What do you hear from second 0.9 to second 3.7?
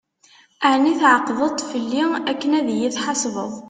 tεeqdeḍ-t fell-i akken ad yi-d-tḥesbeḍ?